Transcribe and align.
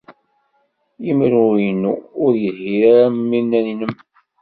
Imru-inu 1.11 1.91
ur 2.23 2.33
yelhi 2.43 2.73
ara 2.91 3.01
am 3.09 3.17
win-nnem. 3.29 3.93